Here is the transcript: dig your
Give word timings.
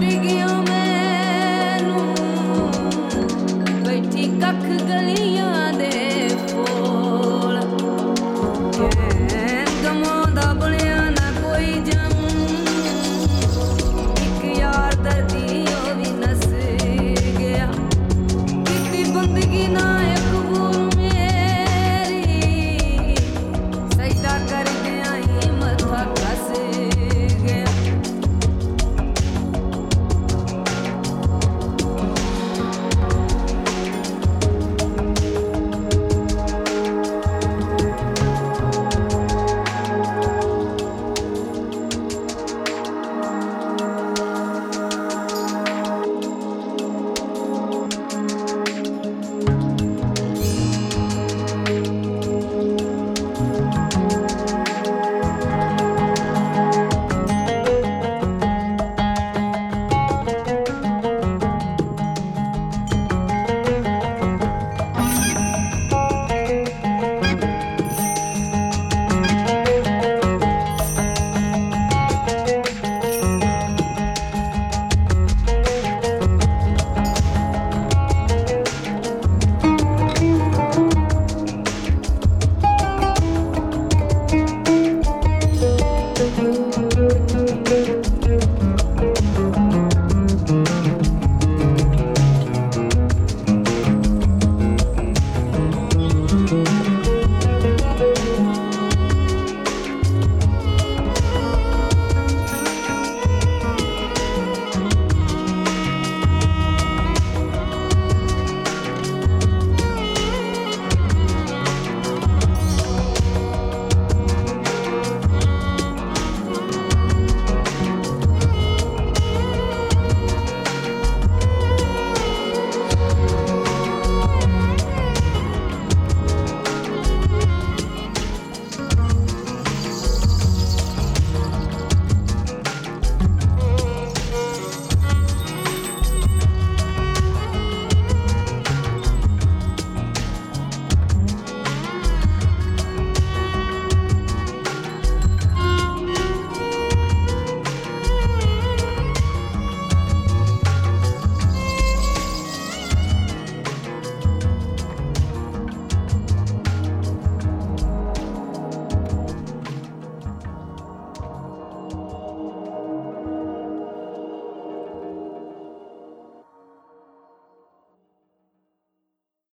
dig 0.00 0.24
your 0.24 0.63